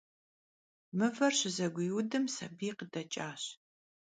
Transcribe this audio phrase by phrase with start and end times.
[0.97, 3.43] Mıver şızeguiudım sabiy khıdeç'aş.